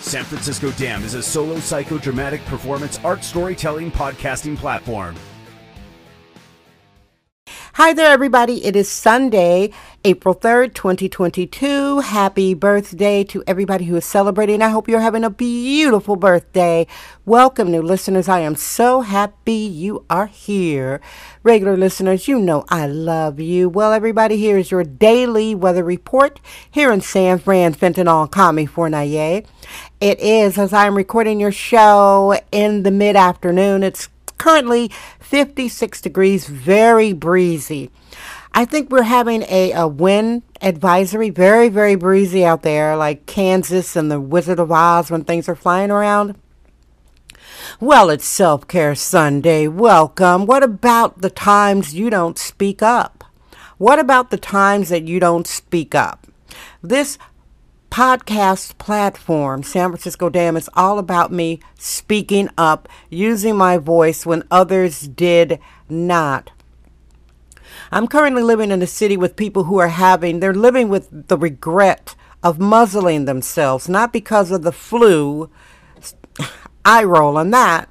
[0.00, 5.14] San Francisco Dam is a solo psychodramatic performance art storytelling podcasting platform.
[7.80, 8.62] Hi there, everybody.
[8.66, 9.70] It is Sunday,
[10.04, 12.00] April 3rd, 2022.
[12.00, 14.60] Happy birthday to everybody who is celebrating.
[14.60, 16.86] I hope you're having a beautiful birthday.
[17.24, 18.28] Welcome, new listeners.
[18.28, 21.00] I am so happy you are here.
[21.42, 23.70] Regular listeners, you know I love you.
[23.70, 26.38] Well, everybody, here is your daily weather report
[26.70, 29.42] here in San Fran, Fentanyl, Kami, Fournier.
[30.02, 34.10] It is, as I'm recording your show in the mid afternoon, it's
[34.40, 37.90] currently 56 degrees, very breezy.
[38.52, 43.94] I think we're having a, a wind advisory, very, very breezy out there, like Kansas
[43.94, 46.36] and the Wizard of Oz when things are flying around.
[47.78, 49.68] Well, it's Self Care Sunday.
[49.68, 50.46] Welcome.
[50.46, 53.24] What about the times you don't speak up?
[53.76, 56.26] What about the times that you don't speak up?
[56.82, 57.18] This
[57.90, 64.44] podcast platform, San Francisco Dam, is all about me speaking up, using my voice when
[64.50, 66.50] others did not.
[67.92, 71.36] I'm currently living in a city with people who are having, they're living with the
[71.36, 75.50] regret of muzzling themselves, not because of the flu.
[76.84, 77.88] I roll on that.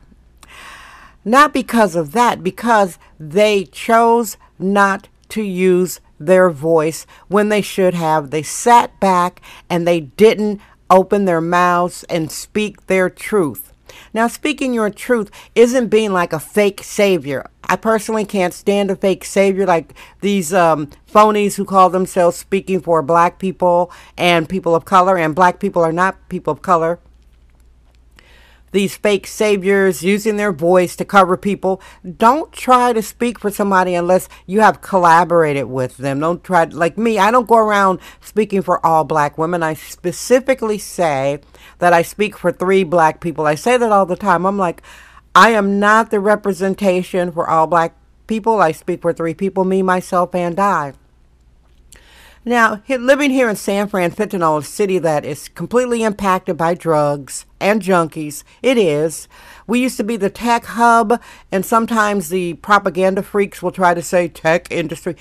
[1.25, 7.93] Not because of that, because they chose not to use their voice when they should
[7.93, 8.31] have.
[8.31, 13.73] They sat back and they didn't open their mouths and speak their truth.
[14.13, 17.49] Now, speaking your truth isn't being like a fake savior.
[17.63, 22.81] I personally can't stand a fake savior like these um, phonies who call themselves speaking
[22.81, 26.99] for black people and people of color, and black people are not people of color
[28.71, 31.81] these fake saviors using their voice to cover people.
[32.17, 36.19] Don't try to speak for somebody unless you have collaborated with them.
[36.19, 39.63] Don't try, like me, I don't go around speaking for all black women.
[39.63, 41.39] I specifically say
[41.79, 43.45] that I speak for three black people.
[43.45, 44.45] I say that all the time.
[44.45, 44.81] I'm like,
[45.35, 47.95] I am not the representation for all black
[48.27, 48.61] people.
[48.61, 50.93] I speak for three people me, myself, and I.
[52.49, 57.45] Now, living here in San Fran, Fentanyl, a city that is completely impacted by drugs
[57.59, 59.27] and junkies, it is.
[59.67, 61.21] We used to be the tech hub,
[61.51, 65.15] and sometimes the propaganda freaks will try to say tech industry.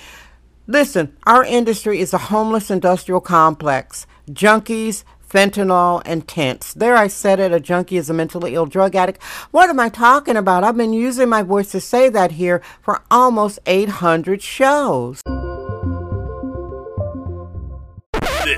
[0.67, 4.07] Listen, our industry is a homeless industrial complex.
[4.31, 6.73] Junkies, fentanyl, and tents.
[6.73, 9.23] There I said it, a junkie is a mentally ill drug addict.
[9.51, 10.65] What am I talking about?
[10.65, 15.21] I've been using my voice to say that here for almost 800 shows.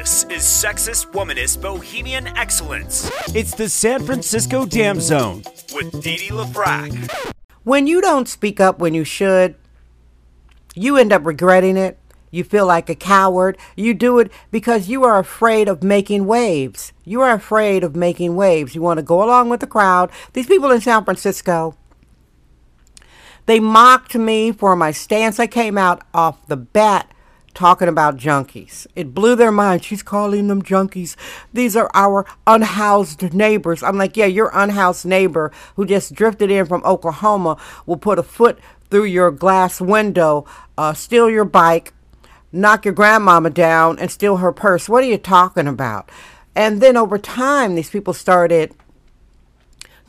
[0.01, 3.11] This is Sexist Womanist Bohemian Excellence.
[3.35, 5.43] It's the San Francisco Dam Zone
[5.75, 7.35] with Dee Dee LaFrac.
[7.65, 9.57] When you don't speak up when you should,
[10.75, 11.99] you end up regretting it.
[12.31, 13.59] You feel like a coward.
[13.77, 16.95] You do it because you are afraid of making waves.
[17.05, 18.75] You are afraid of making waves.
[18.75, 20.11] You want to go along with the crowd.
[20.33, 21.77] These people in San Francisco,
[23.45, 25.39] they mocked me for my stance.
[25.39, 27.13] I came out off the bat
[27.55, 28.87] talking about junkies.
[28.95, 29.85] It blew their mind.
[29.85, 31.17] She's calling them junkies.
[31.53, 33.83] These are our unhoused neighbors.
[33.83, 37.57] I'm like, yeah, your unhoused neighbor who just drifted in from Oklahoma
[37.87, 38.59] will put a foot
[38.91, 40.45] through your glass window,
[40.77, 41.93] uh, steal your bike,
[42.53, 44.89] knock your grandmama down, and steal her purse.
[44.89, 46.11] What are you talking about?
[46.57, 48.75] And then over time, these people started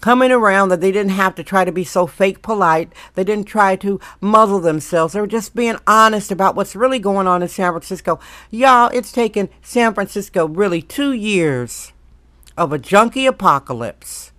[0.01, 2.91] coming around that they didn't have to try to be so fake polite.
[3.13, 5.13] They didn't try to muzzle themselves.
[5.13, 8.19] They were just being honest about what's really going on in San Francisco.
[8.49, 11.93] Y'all, it's taken San Francisco really two years
[12.57, 14.31] of a junkie apocalypse,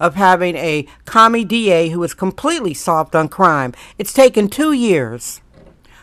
[0.00, 3.74] of having a commie DA who is completely soft on crime.
[3.98, 5.40] It's taken two years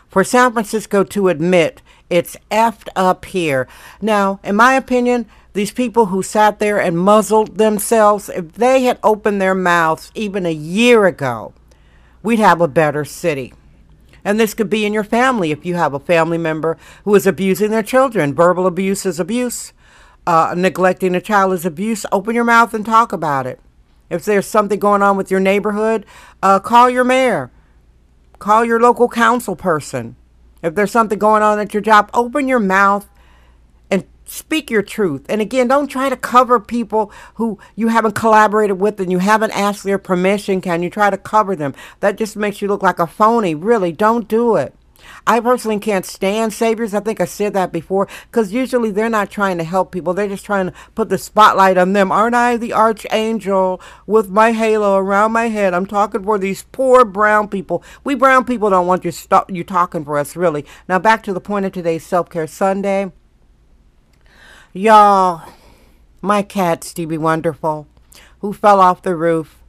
[0.08, 3.68] for San Francisco to admit it's effed up here.
[4.02, 9.00] Now, in my opinion, these people who sat there and muzzled themselves, if they had
[9.02, 11.54] opened their mouths even a year ago,
[12.22, 13.54] we'd have a better city.
[14.24, 17.25] And this could be in your family if you have a family member who is
[17.25, 18.34] abusing their children.
[18.34, 19.72] Verbal abuse is abuse.
[20.28, 22.06] Uh, neglecting a child is abuse.
[22.12, 23.62] Open your mouth and talk about it.
[24.10, 26.06] If there's something going on with your neighborhood,
[26.44, 27.50] uh, call your mayor.
[28.40, 30.18] Call your local council person.
[30.62, 33.08] If there's something going on at your job, open your mouth
[34.25, 35.25] speak your truth.
[35.30, 39.51] And again, don't try to cover people who you haven't collaborated with and you haven't
[39.51, 40.62] asked their permission.
[40.62, 41.74] Can you try to cover them?
[42.00, 43.56] That just makes you look like a phony.
[43.56, 44.75] Really, don't do it.
[45.27, 46.94] I personally can't stand saviors.
[46.94, 50.13] I think I said that before because usually they're not trying to help people.
[50.13, 52.12] They're just trying to put the spotlight on them.
[52.12, 55.74] Aren't I the archangel with my halo around my head?
[55.74, 57.83] I'm talking for these poor brown people.
[58.04, 60.66] We brown people don't want you stop you talking for us really.
[60.88, 63.12] Now back to the point of today's self-care Sunday.
[64.77, 65.42] Y'all,
[66.22, 67.88] my cat Stevie Wonderful,
[68.39, 69.63] who fell off the roof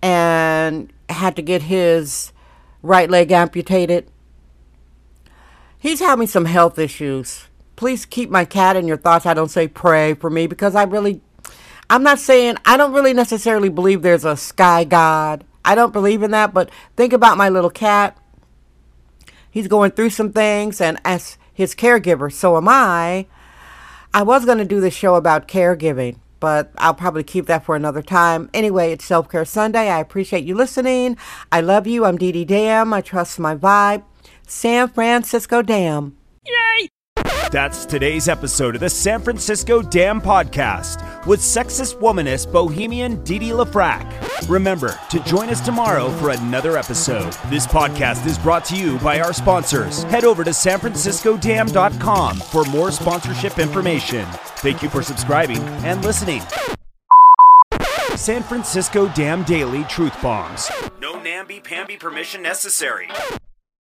[0.00, 2.32] and had to get his
[2.80, 4.08] right leg amputated
[5.84, 7.48] He's having some health issues.
[7.74, 9.26] Please keep my cat in your thoughts.
[9.26, 11.20] I don't say pray for me because I really,
[11.90, 15.42] I'm not saying, I don't really necessarily believe there's a sky god.
[15.64, 18.16] I don't believe in that, but think about my little cat.
[19.50, 23.26] He's going through some things, and as his caregiver, so am I.
[24.14, 27.74] I was going to do the show about caregiving, but I'll probably keep that for
[27.74, 28.48] another time.
[28.54, 29.90] Anyway, it's Self Care Sunday.
[29.90, 31.16] I appreciate you listening.
[31.50, 32.04] I love you.
[32.04, 32.92] I'm Dee Dee Dam.
[32.92, 34.04] I trust my vibe.
[34.46, 36.16] San Francisco Dam.
[36.46, 36.88] Yay!
[37.50, 43.50] That's today's episode of the San Francisco Dam Podcast with sexist womanist bohemian Dee Dee
[43.50, 44.23] LaFrac.
[44.48, 47.32] Remember to join us tomorrow for another episode.
[47.48, 50.02] This podcast is brought to you by our sponsors.
[50.04, 54.26] Head over to sanfranciscodam.com for more sponsorship information.
[54.58, 56.42] Thank you for subscribing and listening.
[58.16, 60.70] San Francisco Dam Daily Truth Bombs.
[61.00, 63.08] No namby-pamby permission necessary.